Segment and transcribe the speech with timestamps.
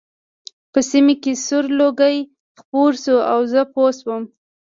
[0.71, 2.17] په سیمه کې سور لوګی
[2.59, 4.23] خپور شو او زه پوه شوم